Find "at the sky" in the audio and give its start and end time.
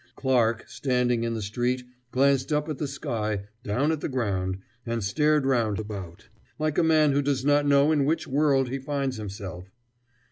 2.67-3.43